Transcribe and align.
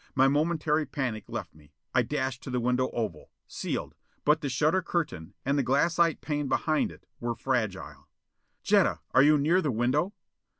My 0.15 0.27
momentary 0.27 0.87
panic 0.87 1.25
left 1.29 1.53
me. 1.53 1.73
I 1.93 2.01
dashed 2.01 2.41
to 2.41 2.49
the 2.49 2.59
window 2.59 2.89
oval. 2.91 3.29
Sealed. 3.45 3.93
But 4.25 4.41
the 4.41 4.49
shutter 4.49 4.81
curtain, 4.81 5.35
and 5.45 5.59
the 5.59 5.63
glassite 5.63 6.21
pane 6.21 6.47
behind 6.47 6.91
it, 6.91 7.05
were 7.19 7.35
fragile. 7.35 8.07
"Jetta, 8.63 9.01
are 9.11 9.21
you 9.21 9.37
near 9.37 9.61
the 9.61 9.69
window?" 9.69 10.15